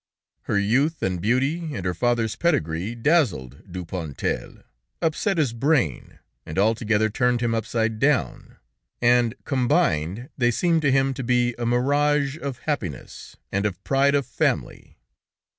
[0.45, 4.63] Her youth and beauty and her father's pedigree dazzled Dupontel,
[4.99, 8.57] upset his brain, and altogether turned him upside down,
[8.99, 14.15] and combined they seemed to him to be a mirage of happiness and of pride
[14.15, 14.97] of family.